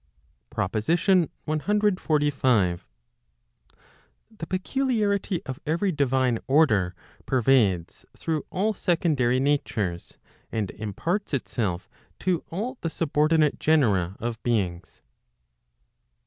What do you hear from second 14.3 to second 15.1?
beings.